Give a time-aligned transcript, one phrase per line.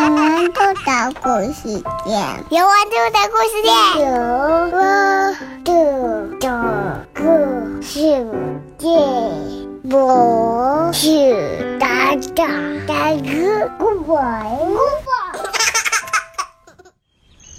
[0.00, 2.14] 我们都的故事店，
[2.50, 4.06] 有我住的故事店，有
[4.70, 4.78] 我
[5.64, 5.68] 住
[6.38, 6.46] 的
[7.16, 7.18] 故
[7.82, 7.92] 事
[8.78, 8.86] 店。
[9.90, 12.46] 我是大大
[12.86, 14.22] 大哥，姑婆，
[14.54, 15.10] 姑婆。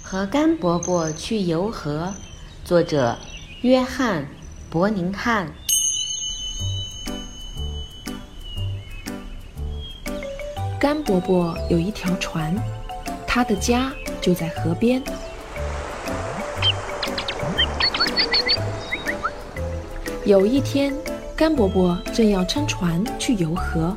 [0.02, 2.10] 和甘伯伯去游河，
[2.64, 3.18] 作者
[3.60, 4.22] 约翰·
[4.70, 5.52] 伯宁汉。
[10.80, 12.56] 甘伯伯有一条船，
[13.26, 15.02] 他的家就在河边。
[20.24, 20.96] 有一天，
[21.36, 23.94] 甘伯伯正要撑船去游河，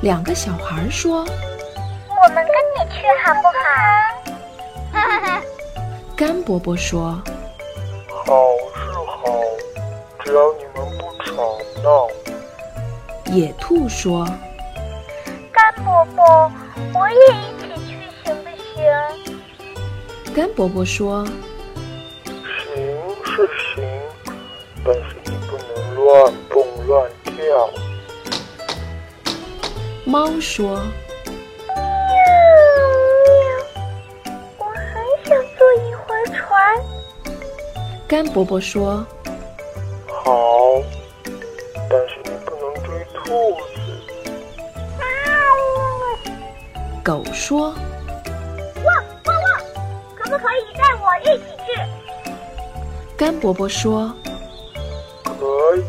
[0.00, 1.18] 两个小孩说
[2.08, 4.40] ：“我们跟你去好不好？”
[4.98, 5.42] 哈哈。
[6.16, 7.20] 甘伯伯说
[8.08, 9.22] ：“好是好，
[10.24, 12.08] 只要你们不吵闹。”
[13.36, 14.26] 野兔说。
[15.76, 16.50] 伯伯，
[16.94, 17.90] 我也一起去
[18.24, 18.82] 行不行？
[20.34, 21.24] 甘伯伯说
[22.24, 22.30] ：“行
[23.24, 23.82] 是行，
[24.84, 27.34] 但是你不能乱蹦乱跳。”
[30.04, 30.76] 猫说
[31.66, 31.80] ：“喵喵，
[34.58, 34.74] 我很
[35.24, 36.78] 想坐一会儿船。”
[38.08, 39.06] 甘伯伯说
[50.30, 51.66] ：“可不可以带我一起去？”
[53.18, 54.14] 甘伯伯说
[55.24, 55.30] ：“可
[55.76, 55.84] 以，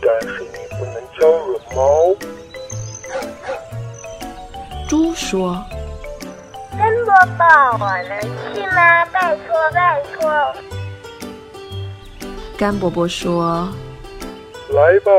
[0.00, 0.46] 但是你
[0.78, 2.14] 不能招惹猫。”
[4.88, 5.60] 猪说
[6.78, 7.44] ：“甘伯伯，
[7.80, 8.20] 我能
[8.54, 9.04] 去吗？
[9.06, 10.54] 拜托拜托。”
[12.56, 13.68] 甘伯伯说
[14.70, 15.10] ：“来吧，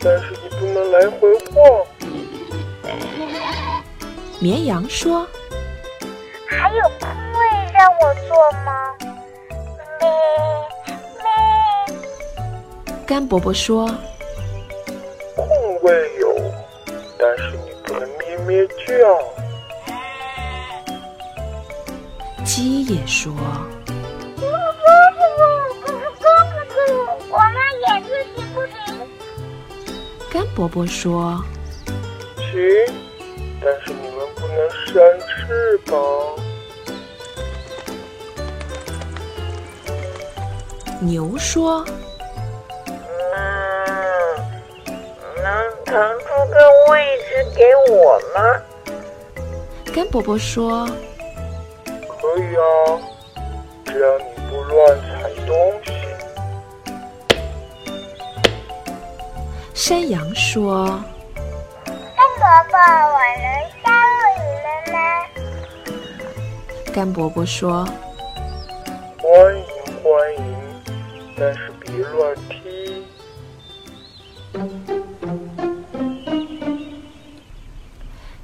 [0.00, 1.86] 但是你不能来回晃。”
[4.42, 5.26] 绵羊说
[6.58, 7.40] ：“还有空位
[7.72, 8.30] 让我坐
[8.64, 8.68] 吗？”
[10.00, 10.04] 咩
[11.22, 11.26] 咩。
[13.06, 13.86] 甘伯伯说
[15.36, 15.46] ：“空
[15.82, 16.34] 位有，
[17.18, 18.84] 但是你不能咩咩叫。”
[22.44, 23.32] 鸡也说
[24.36, 24.46] ：“不不
[25.16, 25.22] 不
[25.82, 26.24] 不不
[26.72, 26.76] 不，
[27.34, 28.74] 我们也去行不行？”
[30.32, 31.42] 甘伯伯说
[32.36, 32.54] ：“行，
[33.62, 35.96] 但是你们。”不能扇翅膀。
[41.06, 41.84] 牛说
[43.36, 43.38] ：“嗯，
[45.36, 45.46] 能
[45.84, 46.58] 腾出个
[46.90, 47.62] 位置给
[47.92, 48.60] 我吗？”
[49.94, 50.84] 甘伯伯说
[51.86, 52.60] ：“可以啊，
[53.84, 55.92] 只要你不乱踩东西。”
[59.72, 61.00] 山羊说
[61.86, 61.94] ：“甘
[62.36, 63.46] 伯伯，我能
[63.84, 64.98] 加入你们吗。”
[66.92, 67.86] 甘伯伯说
[69.22, 69.64] ：“欢迎
[70.02, 70.06] 欢
[70.36, 70.65] 迎，
[71.38, 73.04] 但是别乱踢。”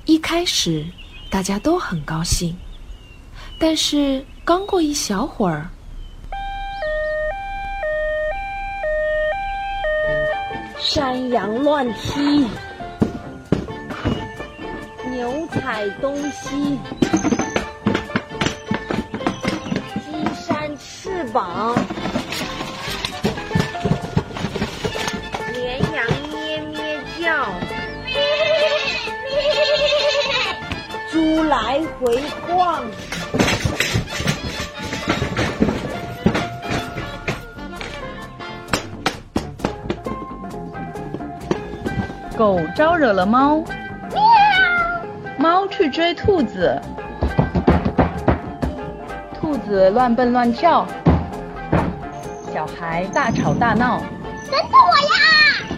[0.04, 0.84] 一开始
[1.30, 2.54] 大家都很高兴，
[3.58, 5.70] 但是刚过一小会儿，
[10.78, 12.46] 山羊乱踢，
[15.10, 16.78] 牛踩东西。
[21.32, 21.74] 膀，
[31.52, 32.18] 来回
[32.48, 32.82] 晃，
[42.38, 43.62] 狗招惹了猫，
[45.36, 46.80] 猫去追兔子，
[49.38, 50.86] 兔子乱蹦乱跳。
[52.50, 53.98] 小孩大吵大闹，
[54.50, 54.96] 等等我
[55.68, 55.76] 呀！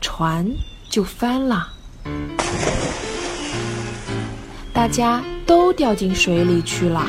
[0.00, 0.46] 船
[0.88, 1.66] 就翻了，
[4.74, 7.06] 大家都掉进水里去了。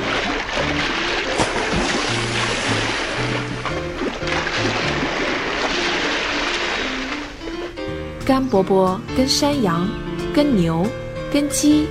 [8.26, 9.86] 甘伯伯跟山羊、
[10.34, 10.88] 跟牛、
[11.34, 11.88] 跟鸡、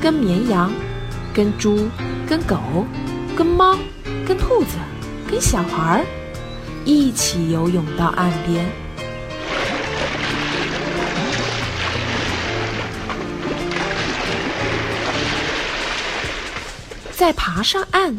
[0.00, 0.72] 跟绵羊、
[1.32, 1.88] 跟猪、
[2.28, 2.58] 跟狗、
[3.36, 3.78] 跟猫、
[4.26, 4.76] 跟兔子。
[5.30, 6.06] 跟小孩儿
[6.86, 8.64] 一起游泳到岸边，
[17.18, 18.16] 再爬上岸，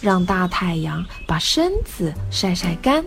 [0.00, 3.04] 让大太阳把身子晒晒干。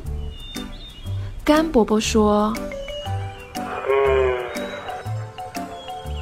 [1.44, 2.54] 干伯伯说
[3.60, 4.46] ：“嗯，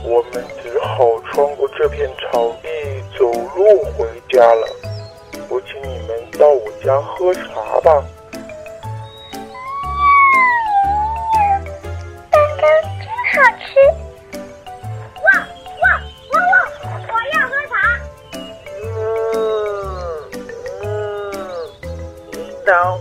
[0.04, 2.68] 我们只好穿过这片草地
[3.15, 4.68] 走路回家了。
[5.48, 8.04] 我请你们到我家喝茶吧。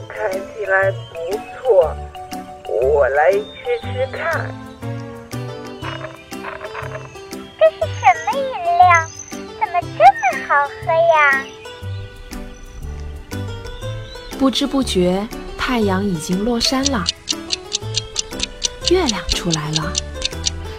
[0.07, 1.17] 看起来不
[1.57, 1.97] 错，
[2.69, 3.41] 我来吃
[3.81, 4.55] 吃看。
[7.59, 8.43] 这是什么饮
[8.79, 8.85] 料？
[9.59, 10.51] 怎么这么好
[10.85, 11.45] 喝呀？
[14.39, 15.27] 不知不觉，
[15.57, 17.03] 太阳已经落山了，
[18.91, 19.91] 月亮出来了，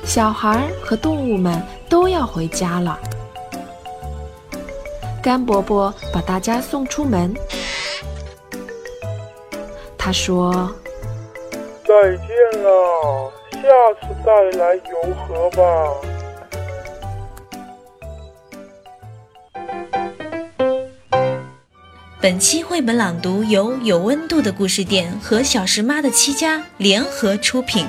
[0.05, 1.59] 小孩和动物们
[1.89, 2.99] 都要回家了。
[5.21, 7.33] 甘伯伯把大家送出门，
[10.05, 10.69] 他说
[11.85, 12.27] 再见
[12.61, 13.61] 了，下
[14.01, 15.61] 次再来游河吧。
[22.19, 27.88] 本期绘本朗读由有温度的故事店和小石妈的七家联合出品。